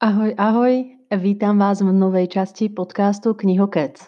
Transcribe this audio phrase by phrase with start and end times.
[0.00, 4.00] Ahoj, ahoj, vítam vás v novej časti podcastu Knihokec.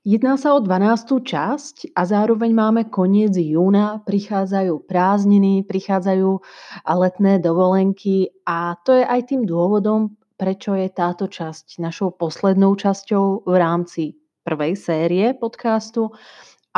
[0.00, 1.28] Jedná sa o 12.
[1.28, 6.40] časť a zároveň máme koniec júna, prichádzajú prázdniny, prichádzajú
[6.88, 13.44] letné dovolenky a to je aj tým dôvodom, prečo je táto časť našou poslednou časťou
[13.44, 16.16] v rámci prvej série podcastu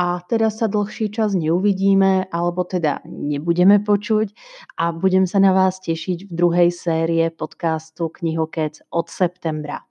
[0.00, 4.32] a teraz sa dlhší čas neuvidíme, alebo teda nebudeme počuť
[4.80, 9.89] a budem sa na vás tešiť v druhej série podcastu Knihokec od septembra.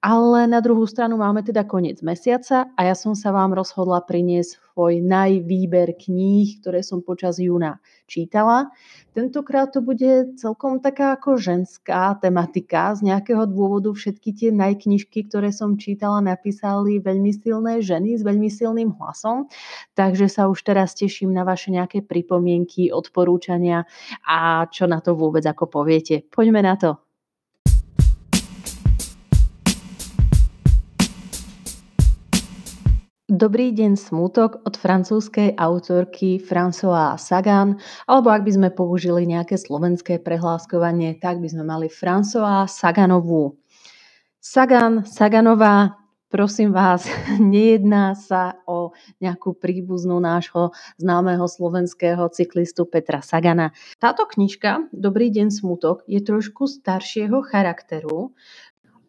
[0.00, 4.64] Ale na druhú stranu máme teda koniec mesiaca a ja som sa vám rozhodla priniesť
[4.74, 7.78] svoj najvýber kníh, ktoré som počas júna
[8.10, 8.74] čítala.
[9.14, 12.90] Tentokrát to bude celkom taká ako ženská tematika.
[12.98, 18.50] Z nejakého dôvodu všetky tie najknižky, ktoré som čítala, napísali veľmi silné ženy s veľmi
[18.50, 19.46] silným hlasom.
[19.94, 23.86] Takže sa už teraz teším na vaše nejaké pripomienky, odporúčania
[24.26, 26.26] a čo na to vôbec ako poviete.
[26.34, 27.03] Poďme na to.
[33.34, 40.22] Dobrý deň smútok od francúzskej autorky François Sagan, alebo ak by sme použili nejaké slovenské
[40.22, 43.58] prehláskovanie, tak by sme mali François Saganovú.
[44.38, 45.98] Sagan, Saganová,
[46.30, 47.10] prosím vás,
[47.42, 50.70] nejedná sa o nejakú príbuznú nášho
[51.02, 53.74] známeho slovenského cyklistu Petra Sagana.
[53.98, 58.30] Táto knižka, Dobrý deň smutok, je trošku staršieho charakteru,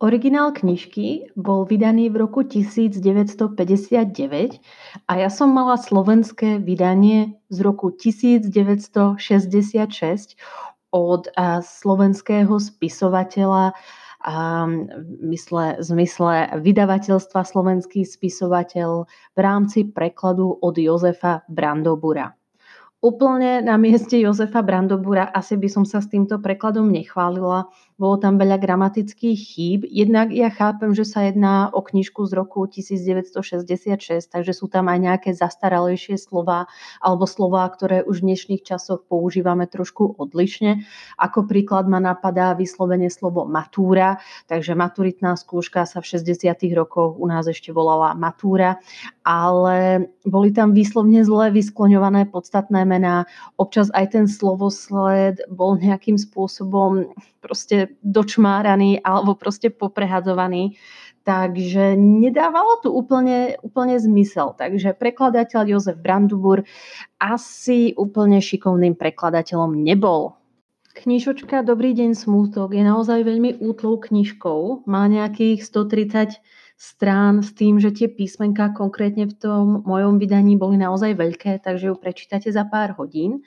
[0.04, 3.48] Originál knižky bol vydaný v roku 1959
[5.08, 10.36] a ja som mala slovenské vydanie z roku 1966
[10.92, 11.32] od
[11.64, 13.72] slovenského spisovateľa
[14.26, 14.66] a
[15.22, 22.34] mysle, zmysle vydavateľstva Slovenský spisovateľ v rámci prekladu od Jozefa Brandobura.
[23.06, 27.70] Úplne na mieste Jozefa Brandobura asi by som sa s týmto prekladom nechválila.
[28.02, 29.86] Bolo tam veľa gramatických chýb.
[29.86, 34.98] Jednak ja chápem, že sa jedná o knižku z roku 1966, takže sú tam aj
[34.98, 36.66] nejaké zastaralejšie slova
[36.98, 40.82] alebo slova, ktoré už v dnešných časoch používame trošku odlišne.
[41.22, 44.18] Ako príklad ma napadá vyslovene slovo matúra,
[44.50, 46.58] takže maturitná skúška sa v 60.
[46.74, 48.82] rokoch u nás ešte volala matúra,
[49.28, 53.26] ale boli tam výslovne zle vyskloňované podstatné znamená,
[53.58, 57.10] občas aj ten slovosled bol nejakým spôsobom
[57.42, 60.78] proste dočmáraný alebo proste poprehadzovaný.
[61.26, 64.54] Takže nedávalo to úplne, úplne zmysel.
[64.54, 66.62] Takže prekladateľ Jozef Brandubur
[67.18, 70.38] asi úplne šikovným prekladateľom nebol.
[70.94, 74.86] Knižočka Dobrý deň smútok je naozaj veľmi útlou knižkou.
[74.86, 76.38] Má nejakých 130
[76.86, 81.90] strán s tým, že tie písmenka konkrétne v tom mojom vydaní boli naozaj veľké, takže
[81.90, 83.42] ju prečítate za pár hodín.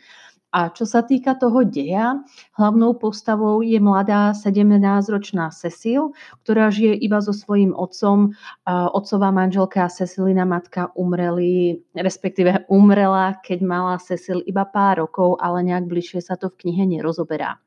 [0.48, 2.24] A čo sa týka toho deja,
[2.56, 8.32] hlavnou postavou je mladá 17-ročná Cecil, ktorá žije iba so svojím otcom.
[8.64, 15.84] Otcová manželka Cecilina matka umreli, respektíve umrela, keď mala Cecil iba pár rokov, ale nejak
[15.84, 17.60] bližšie sa to v knihe nerozoberá.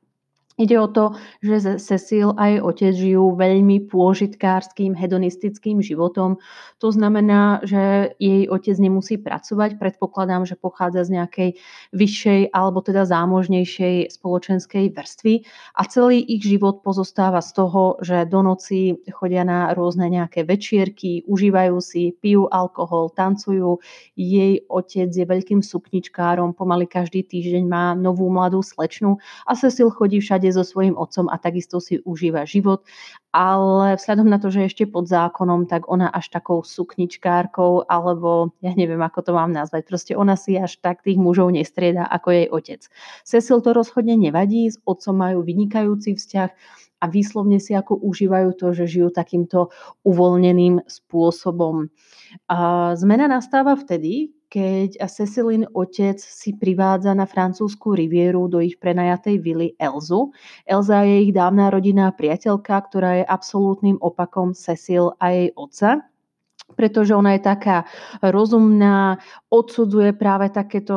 [0.59, 6.43] Ide o to, že Cecil a jej otec žijú veľmi pôžitkárským, hedonistickým životom.
[6.83, 9.79] To znamená, že jej otec nemusí pracovať.
[9.79, 11.49] Predpokladám, že pochádza z nejakej
[11.95, 15.47] vyššej alebo teda zámožnejšej spoločenskej vrstvy
[15.79, 21.23] a celý ich život pozostáva z toho, že do noci chodia na rôzne nejaké večierky,
[21.31, 23.79] užívajú si, pijú alkohol, tancujú.
[24.19, 29.15] Jej otec je veľkým supničkárom, pomaly každý týždeň má novú mladú slečnu
[29.47, 32.81] a Cecil chodí všade všade so svojím otcom a takisto si užíva život,
[33.29, 38.73] ale vzhľadom na to, že ešte pod zákonom, tak ona až takou sukničkárkou, alebo ja
[38.73, 42.47] neviem, ako to mám nazvať, proste ona si až tak tých mužov nestrieda ako jej
[42.49, 42.81] otec.
[43.21, 46.49] Cecil to rozhodne nevadí, s otcom majú vynikajúci vzťah
[47.01, 49.69] a výslovne si ako užívajú to, že žijú takýmto
[50.01, 51.93] uvoľneným spôsobom.
[52.97, 59.67] Zmena nastáva vtedy, keď Cecilin otec si privádza na francúzsku rivieru do ich prenajatej vily
[59.79, 60.35] Elzu.
[60.67, 66.10] Elza je ich dávna rodinná priateľka, ktorá je absolútnym opakom Cecil a jej otca
[66.73, 67.77] pretože ona je taká
[68.23, 69.19] rozumná,
[69.51, 70.95] odsudzuje práve takéto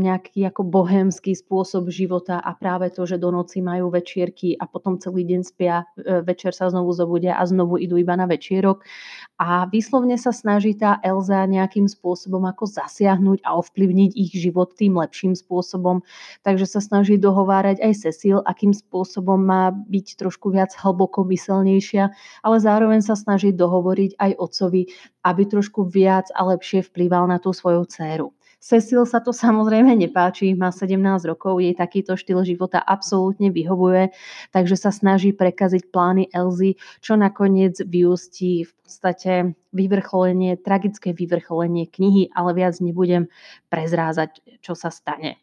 [0.00, 4.96] nejaký ako bohemský spôsob života a práve to, že do noci majú večierky a potom
[4.96, 8.80] celý deň spia, e, večer sa znovu zobudia a znovu idú iba na večierok.
[9.36, 15.00] A výslovne sa snaží tá Elza nejakým spôsobom ako zasiahnuť a ovplyvniť ich život tým
[15.00, 16.04] lepším spôsobom.
[16.44, 22.04] Takže sa snaží dohovárať aj Cecil, akým spôsobom má byť trošku viac hlbokomyselnejšia,
[22.44, 24.82] ale zároveň sa snaží dohovoriť aj otcovi,
[25.24, 28.32] aby trošku viac a lepšie vplýval na tú svoju dceru.
[28.60, 34.12] Cecil sa to samozrejme nepáči, má 17 rokov, jej takýto štýl života absolútne vyhovuje,
[34.52, 42.36] takže sa snaží prekaziť plány Elzy, čo nakoniec vyústí v podstate vyvrcholenie, tragické vyvrcholenie knihy,
[42.36, 43.32] ale viac nebudem
[43.72, 45.40] prezrázať, čo sa stane.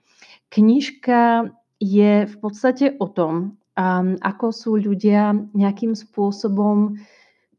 [0.54, 1.50] Knižka
[1.82, 3.58] je v podstate o tom,
[4.22, 7.02] ako sú ľudia nejakým spôsobom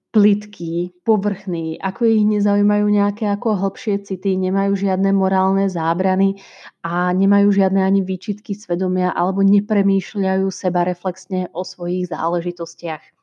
[0.08, 6.40] plitký, povrchný, ako ich nezaujímajú nejaké ako hĺbšie city, nemajú žiadne morálne zábrany
[6.81, 13.18] a nemajú žiadne ani výčitky svedomia alebo nepremýšľajú seba reflexne o svojich záležitostiach.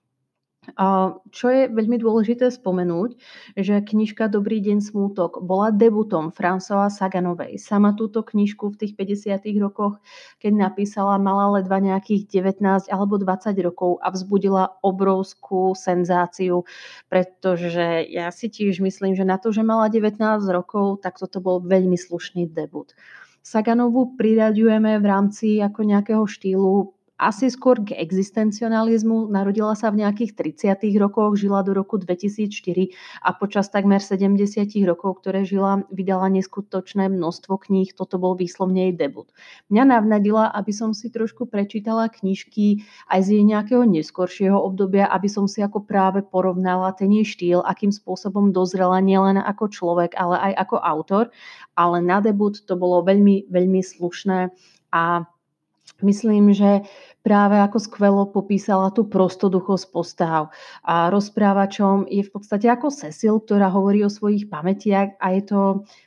[1.30, 3.22] Čo je veľmi dôležité spomenúť,
[3.54, 7.62] že knižka Dobrý deň smútok bola debutom François Saganovej.
[7.62, 9.46] Sama túto knižku v tých 50.
[9.62, 10.02] rokoch,
[10.42, 16.66] keď napísala, mala ledva nejakých 19 alebo 20 rokov a vzbudila obrovskú senzáciu,
[17.14, 20.18] pretože ja si tiež myslím, že na to, že mala 19
[20.50, 22.98] rokov, tak toto bol veľmi slušný debut.
[23.46, 29.32] Saganovu priraďujeme v rámci ako nejakého štýlu asi skôr k existencionalizmu.
[29.32, 31.00] Narodila sa v nejakých 30.
[31.00, 32.92] rokoch, žila do roku 2004
[33.24, 34.36] a počas takmer 70
[34.84, 37.96] rokov, ktoré žila, vydala neskutočné množstvo kníh.
[37.96, 39.32] Toto bol výslovne jej debut.
[39.72, 45.32] Mňa navnadila, aby som si trošku prečítala knižky aj z jej nejakého neskoršieho obdobia, aby
[45.32, 50.52] som si ako práve porovnala ten jej štýl, akým spôsobom dozrela nielen ako človek, ale
[50.52, 51.24] aj ako autor.
[51.80, 54.52] Ale na debut to bolo veľmi, veľmi slušné
[54.92, 55.28] a
[56.04, 56.84] Myslím, že
[57.24, 60.52] práve ako skvelo popísala tú prostoduchosť postav.
[60.84, 65.60] A rozprávačom je v podstate ako Cecil, ktorá hovorí o svojich pamätiach a je to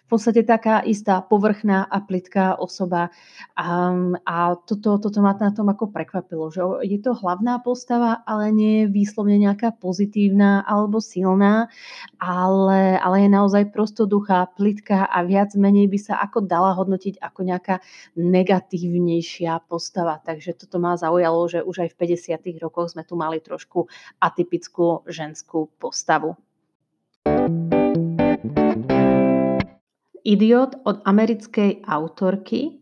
[0.08, 3.12] podstate taká istá povrchná a plitká osoba.
[3.54, 3.92] A,
[4.24, 8.72] a toto, toto ma na tom ako prekvapilo, že je to hlavná postava, ale nie
[8.82, 11.68] je výslovne nejaká pozitívna alebo silná,
[12.16, 17.40] ale, ale je naozaj prostoduchá, plitká a viac menej by sa ako dala hodnotiť ako
[17.44, 17.84] nejaká
[18.16, 20.18] negatívnejšia postava.
[20.24, 22.64] Takže toto ma zaujalo, že už aj v 50.
[22.64, 23.86] rokoch sme tu mali trošku
[24.24, 26.34] atypickú ženskú postavu.
[30.24, 32.80] Idiot od americkej autorky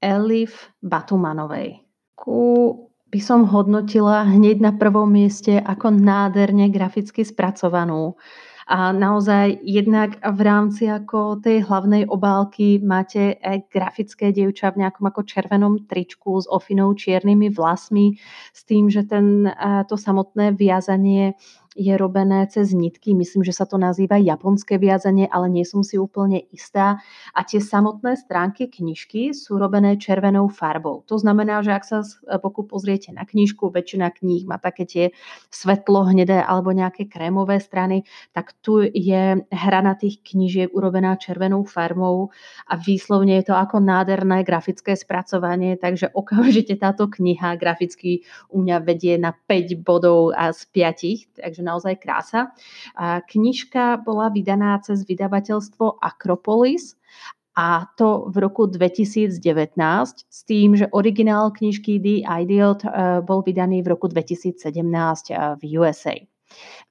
[0.00, 1.82] Elif Batumanovej.
[2.16, 2.72] Ku
[3.06, 8.18] by som hodnotila hneď na prvom mieste ako nádherne graficky spracovanú.
[8.66, 15.06] A naozaj jednak v rámci ako tej hlavnej obálky máte aj grafické dievča v nejakom
[15.06, 18.18] ako červenom tričku s ofinou čiernymi vlasmi
[18.50, 19.46] s tým, že ten,
[19.86, 21.38] to samotné viazanie
[21.76, 23.12] je robené cez nitky.
[23.12, 26.96] Myslím, že sa to nazýva japonské viazanie, ale nie som si úplne istá.
[27.36, 31.04] A tie samotné stránky knižky sú robené červenou farbou.
[31.12, 32.00] To znamená, že ak sa
[32.40, 35.04] pokud pozriete na knižku, väčšina kníh má také tie
[35.52, 41.68] svetlo hnedé alebo nejaké krémové strany, tak tu je hra na tých knižiek urobená červenou
[41.68, 42.32] farbou
[42.64, 48.76] a výslovne je to ako nádherné grafické spracovanie, takže okamžite táto kniha graficky u mňa
[48.80, 52.54] vedie na 5 bodov a z 5, takže naozaj krása.
[53.26, 56.94] Knižka bola vydaná cez vydavateľstvo Akropolis
[57.56, 59.40] a to v roku 2019
[60.28, 65.62] s tým, že originál knižky The Idiot eh, bol vydaný v roku 2017 eh, v
[65.80, 66.14] USA.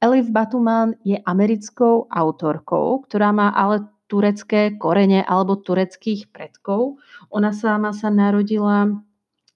[0.01, 6.98] Elif Batuman je americkou autorkou, ktorá má ale turecké korene alebo tureckých predkov.
[7.30, 8.89] Ona sama sa narodila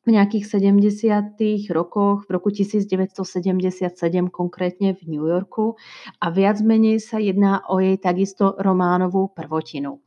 [0.10, 1.38] v nejakých 70.
[1.70, 3.94] rokoch, v roku 1977
[4.34, 5.78] konkrétne v New Yorku
[6.18, 10.02] a viac menej sa jedná o jej takisto románovú prvotinu.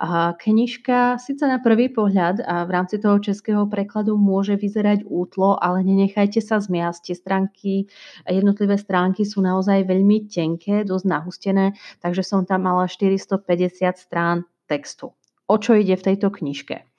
[0.00, 5.56] A knižka síce na prvý pohľad a v rámci toho českého prekladu môže vyzerať útlo,
[5.56, 7.00] ale nenechajte sa zmiasť.
[7.04, 7.72] Tie stránky,
[8.28, 13.40] jednotlivé stránky sú naozaj veľmi tenké, dosť nahustené, takže som tam mala 450
[13.96, 15.12] strán textu.
[15.48, 16.89] O čo ide v tejto knižke?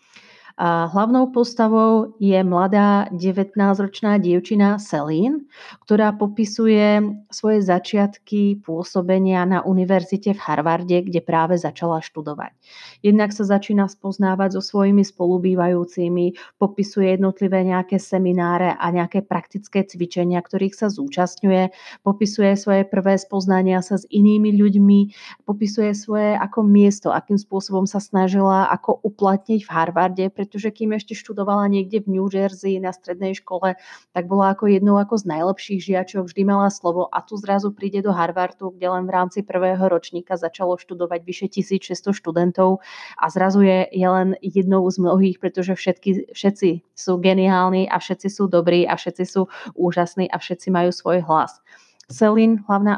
[0.62, 5.42] A hlavnou postavou je mladá 19-ročná dievčina Celine,
[5.82, 7.02] ktorá popisuje
[7.34, 12.54] svoje začiatky pôsobenia na univerzite v Harvarde, kde práve začala študovať.
[13.02, 20.46] Jednak sa začína spoznávať so svojimi spolubývajúcimi, popisuje jednotlivé nejaké semináre a nejaké praktické cvičenia,
[20.46, 21.74] ktorých sa zúčastňuje,
[22.06, 25.00] popisuje svoje prvé spoznania sa s inými ľuďmi,
[25.42, 30.26] popisuje svoje ako miesto, akým spôsobom sa snažila ako uplatniť v Harvarde,
[30.58, 33.78] kým ešte študovala niekde v New Jersey na strednej škole,
[34.12, 38.02] tak bola ako jednou ako z najlepších žiačov, vždy mala slovo a tu zrazu príde
[38.02, 42.82] do Harvardu, kde len v rámci prvého ročníka začalo študovať vyše 1600 študentov
[43.22, 48.28] a zrazu je, je len jednou z mnohých, pretože všetky, všetci sú geniálni a všetci
[48.28, 49.46] sú dobrí a všetci sú
[49.78, 51.62] úžasní a všetci majú svoj hlas.
[52.12, 52.94] Selin, hlavná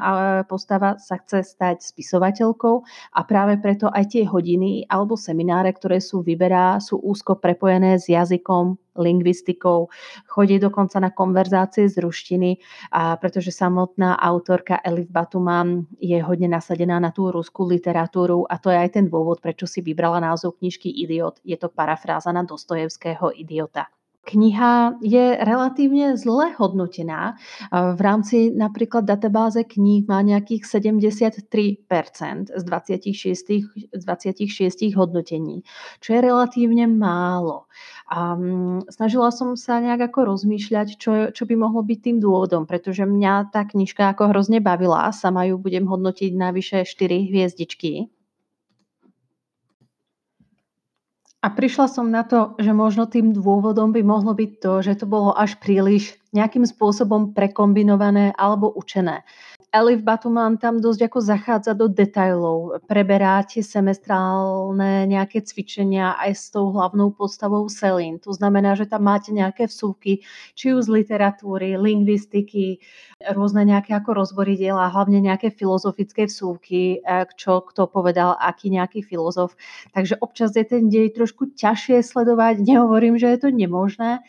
[0.50, 2.75] postava, sa chce stať spisovateľkou
[3.13, 8.10] a práve preto aj tie hodiny alebo semináre, ktoré sú vyberá, sú úzko prepojené s
[8.10, 9.89] jazykom, lingvistikou,
[10.29, 12.62] chodí dokonca na konverzácie z ruštiny,
[12.93, 18.70] a pretože samotná autorka Elif Batuman je hodne nasadená na tú ruskú literatúru a to
[18.70, 21.41] je aj ten dôvod, prečo si vybrala názov knižky Idiot.
[21.41, 23.89] Je to parafráza na Dostojevského idiota.
[24.24, 27.36] Kniha je relatívne zle hodnotená.
[27.75, 31.84] V rámci napríklad databáze kníh má nejakých 73%
[32.56, 35.68] z 26, z 26 hodnotení,
[36.00, 37.68] čo je relatívne málo.
[38.08, 38.39] A
[38.88, 43.51] snažila som sa nejak ako rozmýšľať, čo, čo by mohlo byť tým dôvodom, pretože mňa
[43.51, 45.12] tá knižka ako hrozne bavila.
[45.12, 48.08] Sama ju budem hodnotiť na vyše 4 hviezdičky.
[51.43, 55.05] A prišla som na to, že možno tým dôvodom by mohlo byť to, že to
[55.05, 59.27] bolo až príliš nejakým spôsobom prekombinované alebo učené.
[59.74, 66.70] Elif Batuman tam dosť ako zachádza do detajlov, preberá semestrálne nejaké cvičenia aj s tou
[66.70, 68.22] hlavnou postavou Selin.
[68.22, 70.22] To znamená, že tam máte nejaké vsúky,
[70.53, 72.86] či už z literatúry, lingvistiky,
[73.34, 79.01] rôzne nejaké ako rozbory diela, hlavne nejaké filozofické vsúky, eh, čo kto povedal, aký nejaký
[79.01, 79.58] filozof.
[79.98, 84.22] Takže občas je ten dej trošku ťažšie sledovať, nehovorím, že je to nemožné,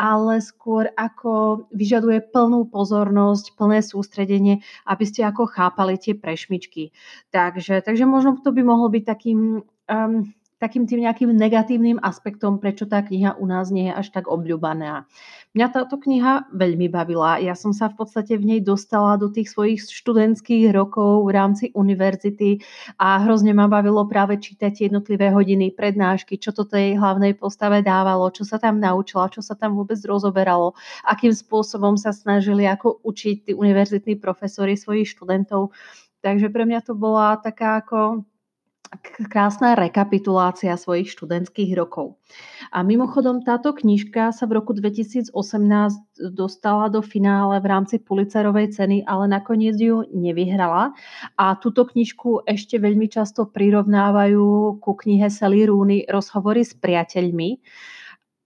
[0.00, 6.96] ale skôr ako vyžaduje plnú pozornosť, plné sústredenie, aby ste ako chápali tie prešmičky.
[7.28, 12.84] Takže, takže možno to by mohlo byť takým um, takým tým nejakým negatívnym aspektom, prečo
[12.84, 15.08] tá kniha u nás nie je až tak obľúbaná.
[15.56, 17.40] Mňa táto kniha veľmi bavila.
[17.40, 21.64] Ja som sa v podstate v nej dostala do tých svojich študentských rokov v rámci
[21.72, 22.60] univerzity
[23.00, 28.28] a hrozne ma bavilo práve čítať jednotlivé hodiny, prednášky, čo to tej hlavnej postave dávalo,
[28.28, 30.76] čo sa tam naučila, čo sa tam vôbec rozoberalo,
[31.08, 35.72] akým spôsobom sa snažili ako učiť tí univerzitní profesori svojich študentov.
[36.20, 38.28] Takže pre mňa to bola taká ako
[39.30, 42.18] krásna rekapitulácia svojich študentských rokov.
[42.74, 45.30] A mimochodom táto knižka sa v roku 2018
[46.34, 50.90] dostala do finále v rámci Pulitzerovej ceny, ale nakoniec ju nevyhrala.
[51.38, 57.62] A túto knižku ešte veľmi často prirovnávajú ku knihe Sally Rooney Rozhovory s priateľmi.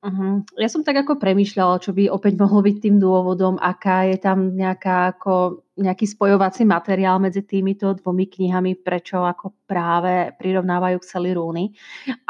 [0.05, 0.45] Uh-huh.
[0.61, 4.53] Ja som tak ako premýšľala, čo by opäť mohlo byť tým dôvodom, aká je tam
[4.53, 11.33] nejaká ako nejaký spojovací materiál medzi týmito dvomi knihami, prečo ako práve prirovnávajú k Sally
[11.35, 11.75] Rooney.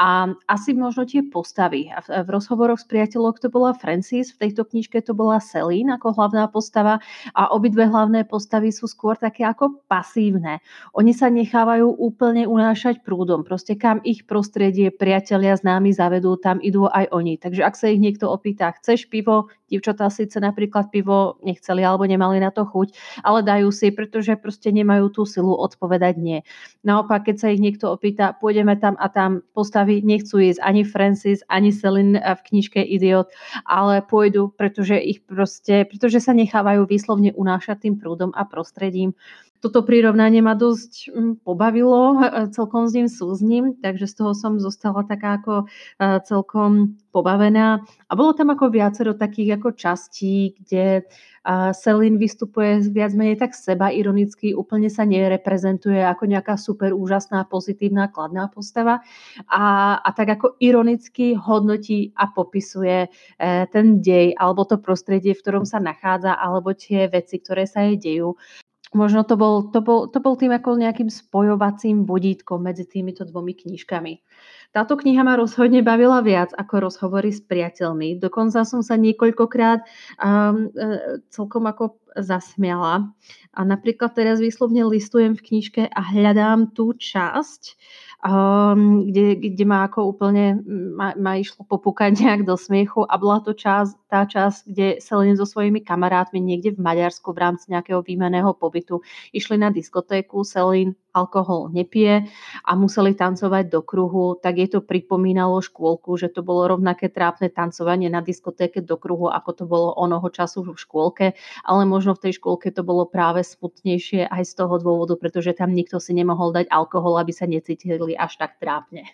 [0.01, 1.93] A asi možno tie postavy.
[2.07, 6.49] V rozhovoroch s priateľov to bola Francis, v tejto knižke to bola Celine ako hlavná
[6.49, 6.97] postava
[7.37, 10.63] a obidve hlavné postavy sú skôr také ako pasívne.
[10.97, 13.45] Oni sa nechávajú úplne unášať prúdom.
[13.45, 17.37] Proste kam ich prostredie, priatelia, známi zavedú, tam idú aj oni.
[17.37, 22.37] Takže ak sa ich niekto opýta, chceš pivo, divčatá síce napríklad pivo nechceli alebo nemali
[22.37, 26.39] na to chuť, ale ale dajú si, pretože proste nemajú tú silu odpovedať nie.
[26.87, 31.43] Naopak, keď sa ich niekto opýta, pôjdeme tam a tam postaví, nechcú ísť ani Francis,
[31.51, 33.27] ani Celine v knižke Idiot,
[33.67, 39.11] ale pôjdu, pretože ich proste, pretože sa nechávajú výslovne unášať tým prúdom a prostredím
[39.65, 42.21] toto prirovnanie ma dosť mm, pobavilo,
[42.53, 45.65] celkom s ním súzním, takže z toho som zostala taká ako e,
[46.21, 47.81] celkom pobavená.
[47.81, 51.09] A bolo tam ako viacero takých ako častí, kde
[51.77, 58.09] Selin vystupuje viac menej tak seba ironicky, úplne sa nereprezentuje ako nejaká super úžasná, pozitívna,
[58.09, 59.05] kladná postava
[59.45, 63.09] a, a tak ako ironicky hodnotí a popisuje e,
[63.69, 68.01] ten dej alebo to prostredie, v ktorom sa nachádza alebo tie veci, ktoré sa jej
[68.01, 68.33] dejú
[68.93, 73.57] možno to bol, to, bol, to bol tým ako nejakým spojovacím vodítkom medzi týmito dvomi
[73.57, 74.13] knižkami.
[74.75, 78.19] Táto kniha ma rozhodne bavila viac ako rozhovory s priateľmi.
[78.19, 79.87] Dokonca som sa niekoľkokrát
[80.19, 80.67] um,
[81.31, 83.07] celkom ako zasmiala.
[83.55, 87.79] A napríklad teraz výslovne listujem v knižke a hľadám tú časť,
[88.25, 93.39] um, kde, kde ma ako úplne ma, ma išlo popúkať nejak do smiechu a bola
[93.45, 98.01] to čas, tá časť, kde Selene so svojimi kamarátmi niekde v Maďarsku v rámci nejakého
[98.01, 102.27] výmeného pobytu išli na diskotéku, Selin alkohol nepije
[102.67, 107.47] a museli tancovať do kruhu, tak jej to pripomínalo škôlku, že to bolo rovnaké trápne
[107.47, 111.31] tancovanie na diskotéke do kruhu, ako to bolo onoho času v škôlke,
[111.63, 115.71] ale možno v tej škôlke to bolo práve smutnejšie aj z toho dôvodu, pretože tam
[115.71, 119.05] nikto si nemohol dať alkohol, aby sa necítili až tak trápne.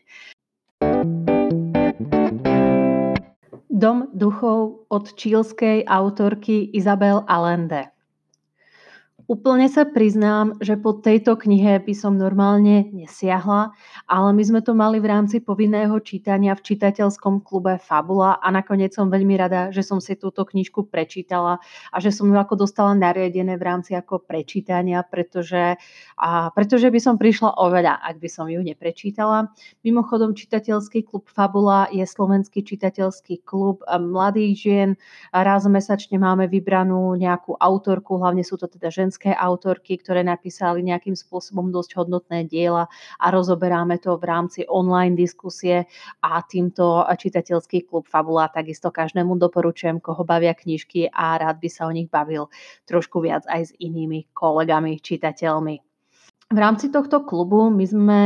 [3.68, 7.91] Dom duchov od čílskej autorky Isabel Allende.
[9.32, 13.72] Úplne sa priznám, že po tejto knihe by som normálne nesiahla,
[14.04, 18.92] ale my sme to mali v rámci povinného čítania v čitateľskom klube Fabula a nakoniec
[18.92, 21.64] som veľmi rada, že som si túto knižku prečítala
[21.96, 25.80] a že som ju ako dostala nariadené v rámci ako prečítania, pretože,
[26.20, 29.48] a, pretože by som prišla oveľa, ak by som ju neprečítala.
[29.88, 34.90] Mimochodom, čitateľský klub Fabula je slovenský čitateľský klub mladých žien.
[35.32, 40.82] Raz mesačne máme vybranú nejakú autorku, hlavne sú to teda ženské slovenské autorky, ktoré napísali
[40.82, 42.90] nejakým spôsobom dosť hodnotné diela
[43.22, 45.86] a rozoberáme to v rámci online diskusie
[46.26, 51.86] a týmto čitateľský klub Fabula takisto každému doporučujem, koho bavia knižky a rád by sa
[51.86, 52.50] o nich bavil
[52.90, 55.91] trošku viac aj s inými kolegami, čitateľmi.
[56.52, 58.22] V rámci tohto klubu my sme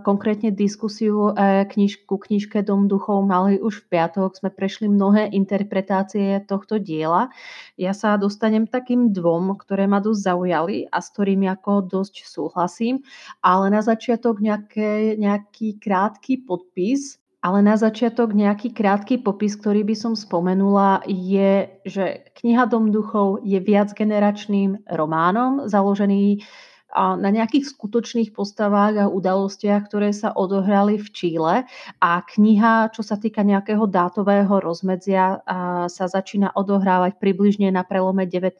[0.00, 4.32] konkrétne diskusiu e, kniž, ku knižke Dom duchov mali už v piatok.
[4.40, 7.28] Sme prešli mnohé interpretácie tohto diela.
[7.76, 13.04] Ja sa dostanem takým dvom, ktoré ma dosť zaujali a s ktorými ako dosť súhlasím.
[13.44, 19.96] Ale na začiatok nejaké, nejaký krátky podpis ale na začiatok nejaký krátky popis, ktorý by
[19.96, 26.44] som spomenula, je, že kniha Dom duchov je viacgeneračným románom, založený
[26.96, 31.54] na nejakých skutočných postavách a udalostiach, ktoré sa odohrali v Číle.
[32.02, 35.42] A kniha, čo sa týka nejakého dátového rozmedzia,
[35.86, 38.58] sa začína odohrávať približne na prelome 19.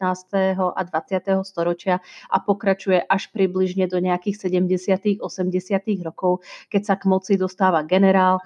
[0.59, 1.43] a 20.
[1.43, 1.99] storočia
[2.31, 5.23] a pokračuje až približne do nejakých 70.
[5.23, 6.07] 80.
[6.07, 8.39] rokov, keď sa k moci dostáva generál,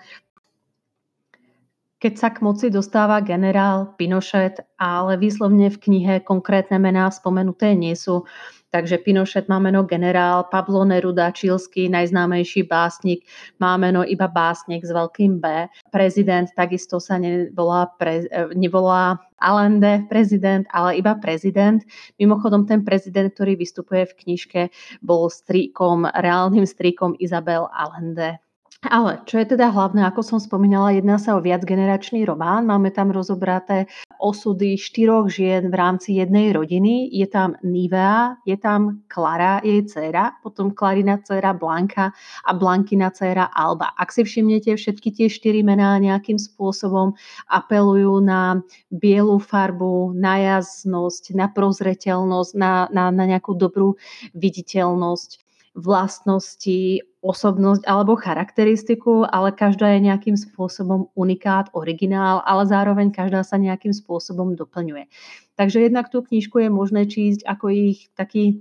[2.05, 7.97] keď sa k moci dostáva generál Pinochet, ale výslovne v knihe konkrétne mená spomenuté nie
[7.97, 8.29] sú.
[8.75, 13.23] Takže Pinochet má meno generál, Pablo Neruda, čílsky najznámejší básnik,
[13.63, 15.71] má meno iba básnik s veľkým B.
[15.95, 18.27] Prezident takisto sa nevolá, pre,
[18.59, 21.87] nevolá Allende prezident, ale iba prezident.
[22.19, 24.61] Mimochodom ten prezident, ktorý vystupuje v knižke,
[25.07, 28.43] bol stríkom, reálnym stríkom Isabel Allende.
[28.85, 32.69] Ale čo je teda hlavné, ako som spomínala, jedná sa o viacgeneračný román.
[32.69, 33.89] Máme tam rozobraté
[34.21, 37.09] osudy štyroch žien v rámci jednej rodiny.
[37.09, 42.13] Je tam Nivea, je tam Klara, jej dcera, potom Klarina dcera Blanka
[42.45, 43.97] a Blankina dcera Alba.
[43.97, 47.17] Ak si všimnete, všetky tie štyri mená nejakým spôsobom
[47.49, 48.61] apelujú na
[48.93, 53.97] bielu farbu, na jasnosť, na prozreteľnosť, na, na, na nejakú dobrú
[54.37, 63.41] viditeľnosť vlastnosti, osobnosť alebo charakteristiku, ale každá je nejakým spôsobom unikát, originál, ale zároveň každá
[63.41, 65.09] sa nejakým spôsobom doplňuje.
[65.57, 68.61] Takže jednak tú knižku je možné čísť ako ich taký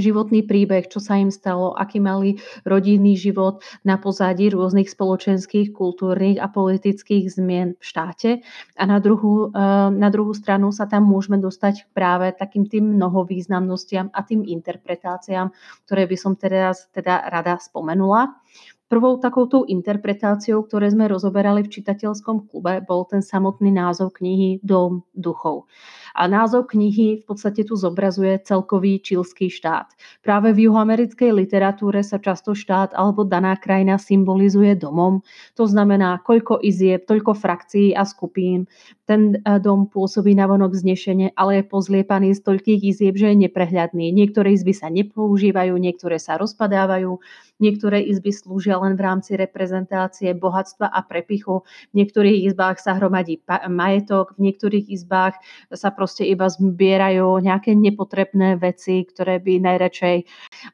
[0.00, 6.38] životný príbeh, čo sa im stalo, aký mali rodinný život na pozadí rôznych spoločenských, kultúrnych
[6.38, 8.30] a politických zmien v štáte.
[8.78, 14.08] A na druhú, eh, na druhú stranu sa tam môžeme dostať práve takým tým mnohovýznamnostiam
[14.14, 15.50] a tým interpretáciám,
[15.84, 18.38] ktoré by som teraz teda rada spomenula.
[18.92, 25.08] Prvou takouto interpretáciou, ktoré sme rozoberali v čitateľskom klube, bol ten samotný názov knihy Dom
[25.16, 25.64] duchov.
[26.12, 29.92] A názov knihy v podstate tu zobrazuje celkový čilský štát.
[30.20, 35.24] Práve v juhoamerickej literatúre sa často štát alebo daná krajina symbolizuje domom.
[35.56, 38.68] To znamená, koľko izieb, toľko frakcií a skupín.
[39.08, 43.48] Ten eh, dom pôsobí na vonok znešenie, ale je pozliepaný z toľkých izieb, že je
[43.48, 44.12] neprehľadný.
[44.12, 47.20] Niektoré izby sa nepoužívajú, niektoré sa rozpadávajú,
[47.62, 51.62] niektoré izby slúžia len v rámci reprezentácie bohatstva a prepichu.
[51.92, 53.38] V niektorých izbách sa hromadí
[53.70, 55.38] majetok, v niektorých izbách
[55.70, 60.26] sa proste iba zbierajú nejaké nepotrebné veci, ktoré by najradšej...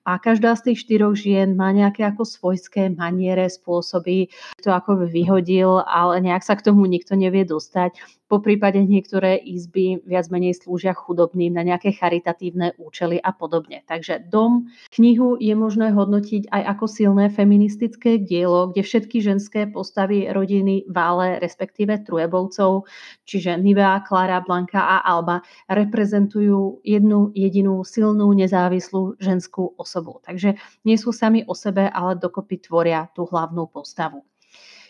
[0.09, 4.33] A každá z tých štyroch žien má nejaké ako svojské maniere, spôsoby,
[4.65, 8.01] to ako by vyhodil, ale nejak sa k tomu nikto nevie dostať.
[8.29, 13.81] Po prípade niektoré izby viac menej slúžia chudobným na nejaké charitatívne účely a podobne.
[13.89, 20.29] Takže dom, knihu je možné hodnotiť aj ako silné feministické dielo, kde všetky ženské postavy
[20.29, 22.85] rodiny Vále, respektíve Trujebovcov,
[23.25, 30.23] čiže Nivea, Klara, Blanka a Alba, reprezentujú jednu jedinú silnú nezávislú ženskú osobu.
[30.23, 30.55] Takže
[30.87, 34.23] nie sú sami o sebe, ale dokopy tvoria tú hlavnú postavu.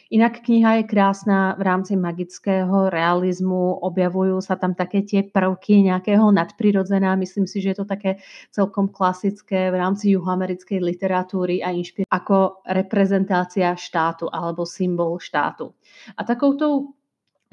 [0.08, 6.32] Inak kniha je krásna v rámci magického realizmu, objavujú sa tam také tie prvky nejakého
[6.32, 7.12] nadprirodzená.
[7.20, 8.16] Myslím si, že je to také
[8.48, 15.76] celkom klasické v rámci juhoamerickej literatúry a inšpir- ako reprezentácia štátu alebo symbol štátu.
[16.16, 16.96] A takouto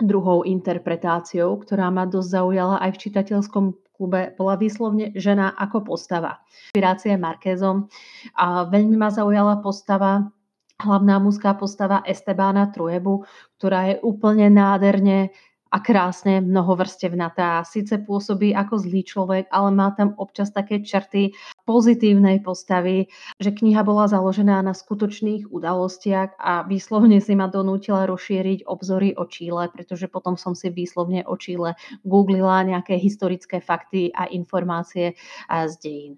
[0.01, 6.43] druhou interpretáciou, ktorá ma dosť zaujala aj v čitateľskom klube, bola výslovne žena ako postava.
[6.75, 7.87] Inšpirácia Markézom.
[8.35, 10.27] A veľmi ma zaujala postava
[10.75, 13.23] hlavná mužská postava Estebána Truebu,
[13.55, 15.31] ktorá je úplne nádherne
[15.71, 17.65] a krásne mnohovrstevnatá.
[17.65, 23.09] Sice pôsobí ako zlý človek, ale má tam občas také črty pozitívnej postavy,
[23.41, 29.25] že kniha bola založená na skutočných udalostiach a výslovne si ma donútila rozšíriť obzory o
[29.25, 31.73] Číle, pretože potom som si výslovne o Číle
[32.05, 35.17] googlila nejaké historické fakty a informácie
[35.49, 36.13] z dejín.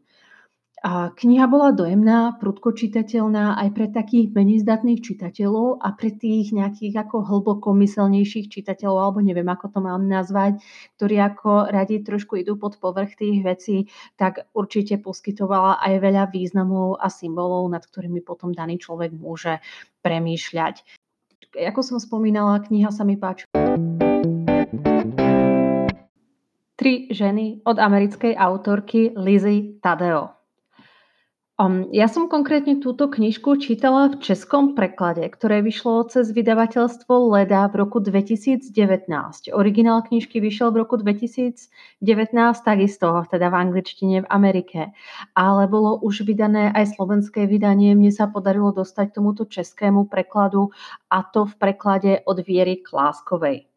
[0.86, 6.54] A kniha bola dojemná, prudko čitateľná aj pre takých menej zdatných čitateľov a pre tých
[6.54, 10.62] nejakých ako hlboko myselnejších čitateľov, alebo neviem, ako to mám nazvať,
[11.02, 13.90] ktorí ako radi trošku idú pod povrch tých vecí,
[14.22, 19.58] tak určite poskytovala aj veľa významov a symbolov, nad ktorými potom daný človek môže
[20.06, 20.86] premýšľať.
[21.58, 23.50] Ako som spomínala, kniha sa mi páči.
[26.78, 30.37] Tri ženy od americkej autorky Lizzy Tadeo.
[31.58, 37.66] Um, ja som konkrétne túto knižku čítala v českom preklade, ktoré vyšlo cez vydavateľstvo Leda
[37.74, 38.70] v roku 2019.
[39.58, 41.66] Originál knižky vyšiel v roku 2019
[42.62, 44.94] takisto, teda v angličtine v Amerike.
[45.34, 47.98] Ale bolo už vydané aj slovenské vydanie.
[47.98, 50.70] Mne sa podarilo dostať tomuto českému prekladu
[51.10, 53.77] a to v preklade od Viery Kláskovej.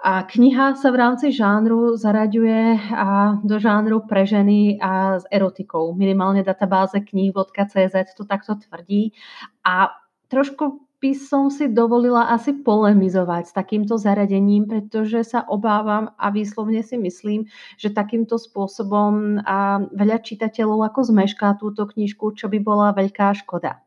[0.00, 5.92] A kniha sa v rámci žánru zaraďuje a do žánru pre ženy a s erotikou.
[5.92, 9.12] Minimálne databáze knih.cz to takto tvrdí.
[9.60, 9.92] A
[10.32, 16.84] trošku by som si dovolila asi polemizovať s takýmto zaradením, pretože sa obávam a výslovne
[16.84, 17.48] si myslím,
[17.80, 23.80] že takýmto spôsobom a veľa čitateľov ako zmešká túto knižku, čo by bola veľká škoda.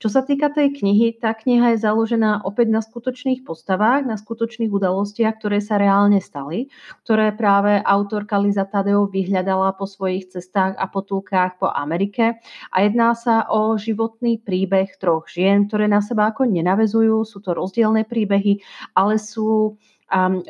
[0.00, 4.72] Čo sa týka tej knihy, tá kniha je založená opäť na skutočných postavách, na skutočných
[4.72, 6.72] udalostiach, ktoré sa reálne stali,
[7.04, 12.40] ktoré práve autorka Liza Tadeo vyhľadala po svojich cestách a potulkách po Amerike.
[12.72, 17.52] A jedná sa o životný príbeh troch žien, ktoré na seba ako nenavezujú, sú to
[17.52, 18.64] rozdielne príbehy,
[18.96, 19.76] ale sú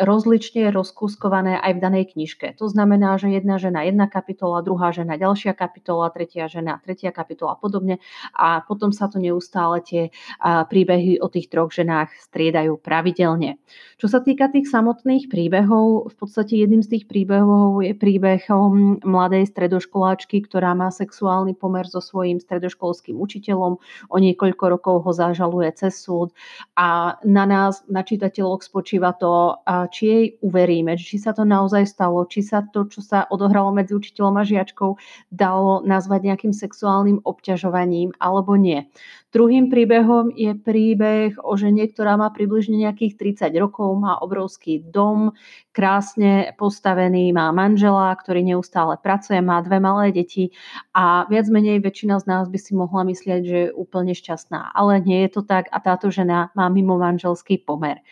[0.00, 2.56] rozlične rozkúskované aj v danej knižke.
[2.56, 7.54] To znamená, že jedna žena jedna kapitola, druhá žena ďalšia kapitola, tretia žena tretia kapitola
[7.54, 8.00] a podobne.
[8.32, 10.08] A potom sa to neustále tie
[10.42, 13.60] príbehy o tých troch ženách striedajú pravidelne.
[14.00, 18.48] Čo sa týka tých samotných príbehov, v podstate jedným z tých príbehov je príbeh
[19.04, 23.76] mladej stredoškoláčky, ktorá má sexuálny pomer so svojím stredoškolským učiteľom.
[24.08, 26.32] O niekoľko rokov ho zažaluje cez súd
[26.80, 29.49] a na nás, na čitateľoch spočíva to,
[29.90, 33.96] či jej uveríme, či sa to naozaj stalo, či sa to, čo sa odohralo medzi
[33.96, 34.90] učiteľom a žiačkou,
[35.32, 38.86] dalo nazvať nejakým sexuálnym obťažovaním alebo nie.
[39.30, 45.38] Druhým príbehom je príbeh o žene, ktorá má približne nejakých 30 rokov, má obrovský dom,
[45.70, 50.50] krásne postavený, má manžela, ktorý neustále pracuje, má dve malé deti
[50.90, 54.74] a viac menej väčšina z nás by si mohla myslieť, že je úplne šťastná.
[54.74, 58.02] Ale nie je to tak a táto žena má mimo manželský pomer.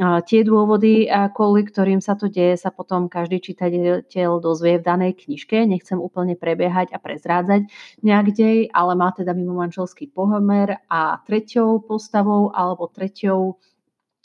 [0.00, 5.62] Tie dôvody, kvôli ktorým sa to deje, sa potom každý čitateľ dozvie v danej knižke.
[5.70, 7.70] Nechcem úplne prebiehať a prezrádzať
[8.02, 13.54] nejak dej, ale má teda mimo manželský pomer a treťou postavou alebo treťou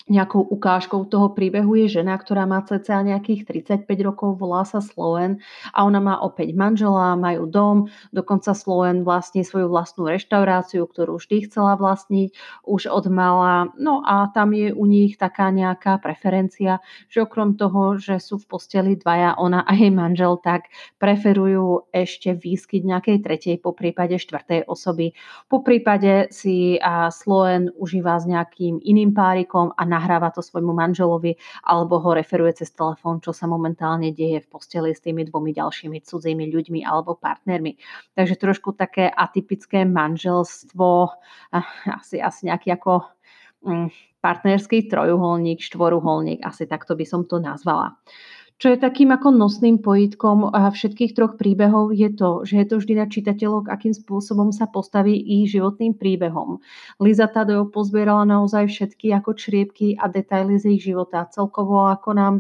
[0.10, 5.38] nejakou ukážkou toho príbehu je žena, ktorá má cca nejakých 35 rokov, volá sa Sloven
[5.72, 7.78] a ona má opäť manžela, majú dom,
[8.10, 12.34] dokonca Sloven vlastní svoju vlastnú reštauráciu, ktorú vždy chcela vlastniť
[12.66, 13.70] už od mala.
[13.78, 18.50] No a tam je u nich taká nejaká preferencia, že okrem toho, že sú v
[18.50, 24.66] posteli dvaja, ona a jej manžel, tak preferujú ešte výskyt nejakej tretej, po prípade štvrtej
[24.66, 25.14] osoby.
[25.46, 26.82] Po prípade si
[27.14, 31.36] Sloven užíva s nejakým iným párikom a na nahráva to svojmu manželovi
[31.68, 36.00] alebo ho referuje cez telefón, čo sa momentálne deje v posteli s tými dvomi ďalšími
[36.00, 37.76] cudzími ľuďmi alebo partnermi.
[38.16, 41.12] Takže trošku také atypické manželstvo,
[42.00, 43.04] asi, asi nejaký ako
[43.68, 43.92] mm,
[44.24, 48.00] partnerský trojuholník, štvoruholník, asi takto by som to nazvala.
[48.60, 52.94] Čo je takým ako nosným pojitkom všetkých troch príbehov je to, že je to vždy
[53.00, 56.60] na čitateľok, akým spôsobom sa postaví ich životným príbehom.
[57.00, 61.24] Liza Tadeo pozbierala naozaj všetky ako čriepky a detaily z ich života.
[61.32, 62.36] Celkovo ako nám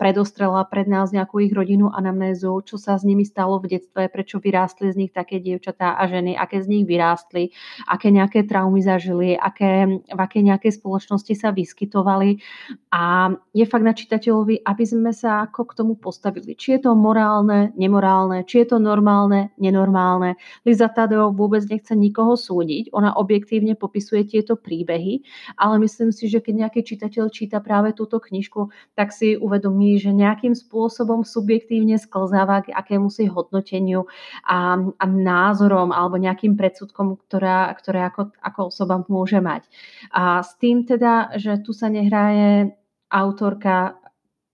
[0.00, 4.40] predostrela pred nás nejakú ich rodinu anamnézu, čo sa s nimi stalo v detstve, prečo
[4.40, 7.52] vyrástli z nich také dievčatá a ženy, aké z nich vyrástli,
[7.84, 12.40] aké nejaké traumy zažili, aké, v aké nejakej spoločnosti sa vyskytovali.
[12.88, 16.56] A je fakt na čitateľovi, aby sme sa ako k tomu postavili.
[16.56, 20.40] Či je to morálne, nemorálne, či je to normálne, nenormálne.
[20.64, 25.20] Liza Tadeo vôbec nechce nikoho súdiť, ona objektívne popisuje tieto príbehy,
[25.60, 30.14] ale myslím si, že keď nejaký čitateľ číta práve túto knižku, tak si uvedomí, že
[30.14, 34.06] nejakým spôsobom subjektívne sklzáva k akémusi hodnoteniu
[34.46, 39.66] a, a názorom alebo nejakým predsudkom, ktorá, ktoré ako, ako osoba môže mať.
[40.14, 42.78] A s tým teda, že tu sa nehraje
[43.10, 43.98] autorka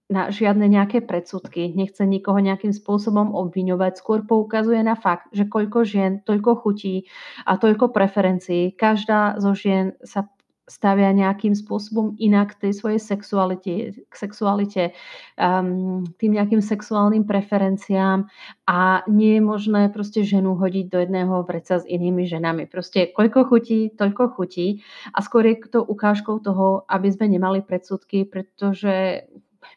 [0.07, 5.83] na žiadne nejaké predsudky, nechce nikoho nejakým spôsobom obviňovať, skôr poukazuje na fakt, že koľko
[5.83, 7.11] žien, toľko chutí
[7.43, 8.71] a toľko preferencií.
[8.71, 10.31] Každá zo žien sa
[10.67, 14.99] stavia nejakým spôsobom inak k tej svojej sexualite, k sexualite,
[15.39, 18.27] um, tým nejakým sexuálnym preferenciám
[18.67, 22.67] a nie je možné proste ženu hodiť do jedného vreca s inými ženami.
[22.67, 24.83] Proste koľko chutí, toľko chutí
[25.15, 29.23] a skôr je to ukážkou toho, aby sme nemali predsudky, pretože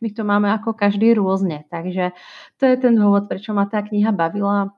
[0.01, 1.69] my to máme ako každý rôzne.
[1.69, 2.17] Takže
[2.57, 4.73] to je ten dôvod, prečo ma tá kniha bavila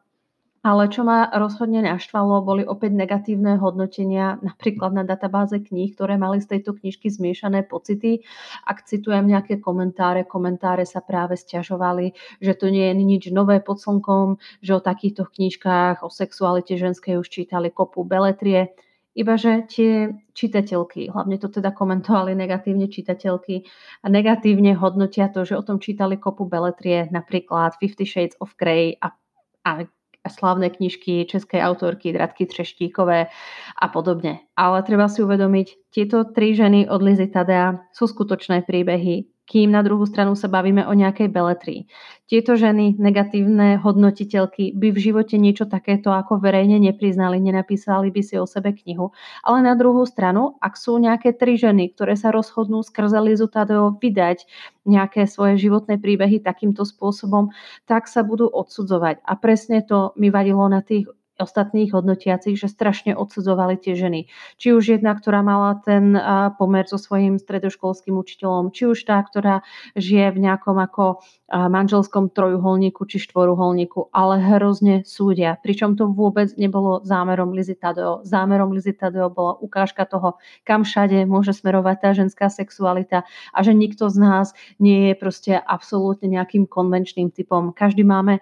[0.62, 6.38] ale čo ma rozhodne naštvalo, boli opäť negatívne hodnotenia, napríklad na databáze kníh, ktoré mali
[6.38, 8.21] z tejto knižky zmiešané pocity.
[8.69, 13.82] Ak citujem nejaké komentáre, komentáre sa práve stiažovali, že to nie je nič nové pod
[13.82, 18.69] slnkom, že o takýchto knižkách o sexualite ženskej už čítali kopu beletrie.
[19.12, 23.67] Ibaže tie čitateľky, hlavne to teda komentovali negatívne čitateľky
[24.00, 28.95] a negatívne hodnotia to, že o tom čítali kopu beletrie, napríklad Fifty Shades of Grey
[29.04, 29.12] a,
[29.67, 29.84] a
[30.29, 33.27] slávne knižky českej autorky Dratky Třeštíkové
[33.81, 34.45] a podobne.
[34.53, 39.83] Ale treba si uvedomiť, tieto tri ženy od Lizy Tadea sú skutočné príbehy, kým na
[39.83, 41.91] druhú stranu sa bavíme o nejakej beletrii.
[42.31, 48.39] Tieto ženy, negatívne hodnotiteľky, by v živote niečo takéto ako verejne nepriznali, nenapísali by si
[48.39, 49.11] o sebe knihu.
[49.43, 53.99] Ale na druhú stranu, ak sú nejaké tri ženy, ktoré sa rozhodnú skrze Lizu Tadeo
[53.99, 54.47] vydať
[54.87, 57.51] nejaké svoje životné príbehy takýmto spôsobom,
[57.83, 59.19] tak sa budú odsudzovať.
[59.27, 61.11] A presne to mi vadilo na tých
[61.41, 64.30] ostatných hodnotiacich, že strašne odsudzovali tie ženy.
[64.62, 66.13] Či už jedna, ktorá mala ten
[66.62, 69.65] pomer so svojím stredoškolským učiteľom, či už tá, ktorá
[69.97, 75.60] žije v nejakom ako manželskom trojuholníku či štvoruholníku, ale hrozne súdia.
[75.60, 77.75] Pričom to vôbec nebolo zámerom Lizy.
[78.23, 84.08] Zámerom Lizy bola ukážka toho, kam všade môže smerovať tá ženská sexualita a že nikto
[84.08, 84.47] z nás
[84.80, 87.73] nie je proste absolútne nejakým konvenčným typom.
[87.75, 88.39] Každý máme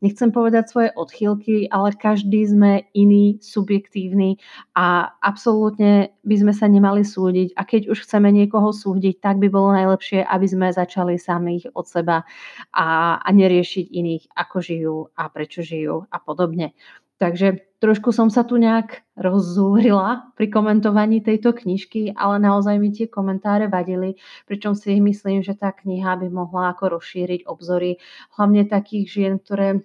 [0.00, 4.40] nechcem povedať svoje odchýlky, ale každý sme iný, subjektívny
[4.74, 7.54] a absolútne by sme sa nemali súdiť.
[7.56, 11.86] A keď už chceme niekoho súdiť, tak by bolo najlepšie, aby sme začali samých od
[11.86, 12.24] seba
[12.72, 16.72] a, a neriešiť iných, ako žijú a prečo žijú a podobne.
[17.20, 23.08] Takže trošku som sa tu nejak rozzúrila pri komentovaní tejto knižky, ale naozaj mi tie
[23.08, 27.96] komentáre vadili, pričom si myslím, že tá kniha by mohla ako rozšíriť obzory
[28.36, 29.80] hlavne takých žien, ktoré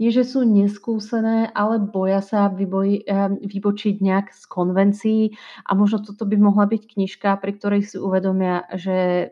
[0.00, 5.22] nie, že sú neskúsené, ale boja sa vyboji, eh, vybočiť nejak z konvencií.
[5.68, 9.28] A možno toto by mohla byť knižka, pri ktorej si uvedomia, že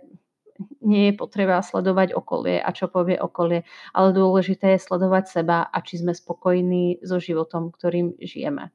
[0.82, 3.62] nie je potreba sledovať okolie a čo povie okolie,
[3.94, 8.74] ale dôležité je sledovať seba a či sme spokojní so životom, ktorým žijeme.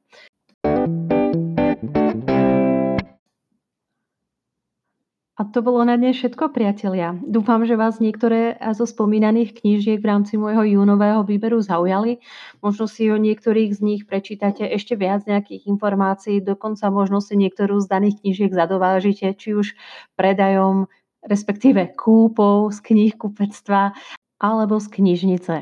[5.34, 7.18] A to bolo na dnes všetko, priatelia.
[7.26, 12.22] Dúfam, že vás niektoré zo spomínaných knížiek v rámci môjho júnového výberu zaujali.
[12.62, 17.82] Možno si o niektorých z nich prečítate ešte viac nejakých informácií, dokonca možno si niektorú
[17.82, 19.74] z daných knížiek zadovážite, či už
[20.14, 20.86] predajom,
[21.24, 23.92] respektíve kúpou z knihkupectva
[24.40, 25.56] alebo z knižnice.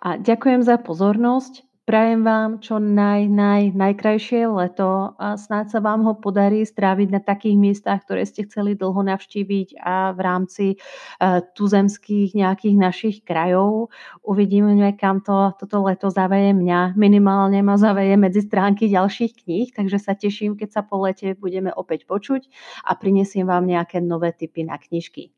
[0.00, 1.69] A ďakujem za pozornosť.
[1.90, 7.18] Prajem vám čo naj, naj, najkrajšie leto a snáď sa vám ho podarí stráviť na
[7.18, 13.90] takých miestach, ktoré ste chceli dlho navštíviť a v rámci uh, tuzemských nejakých našich krajov.
[14.22, 16.94] Uvidíme, kam to, toto leto zaveje mňa.
[16.94, 21.74] Minimálne ma zaveje medzi stránky ďalších kníh, takže sa teším, keď sa po lete budeme
[21.74, 22.46] opäť počuť
[22.86, 25.34] a prinesiem vám nejaké nové tipy na knižky.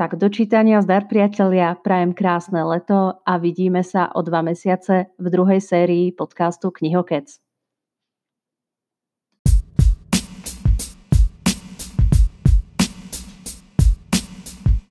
[0.00, 5.26] Tak do čítania zdar priatelia, prajem krásne leto a vidíme sa o dva mesiace v
[5.28, 7.28] druhej sérii podcastu Knihokec.